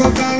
[0.00, 0.39] closer than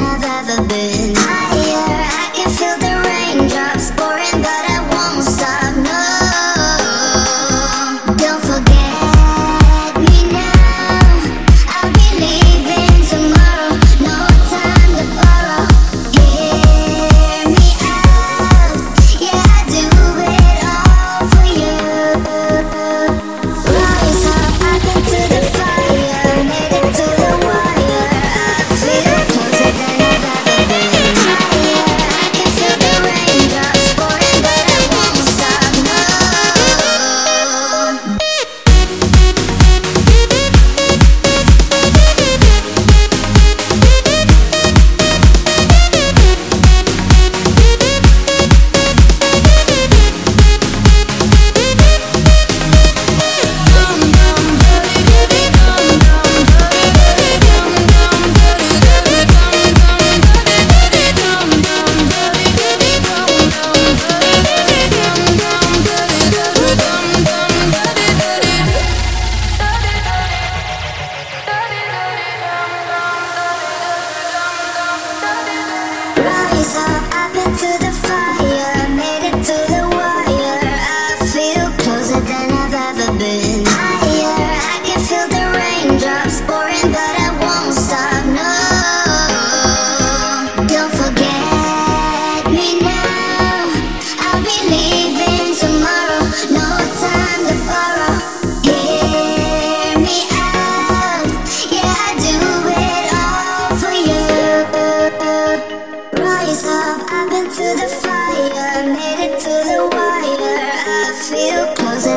[77.44, 77.89] to the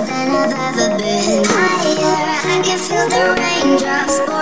[0.06, 1.44] than I've ever been.
[1.46, 2.16] Higher,
[2.52, 4.33] I can feel the raindrops